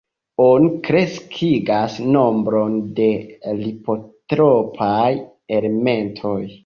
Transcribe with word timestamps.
Oni 0.43 0.69
kreskigas 0.85 1.97
nombron 2.15 2.79
de 3.01 3.05
lipotropaj 3.61 5.07
elementoj. 5.59 6.39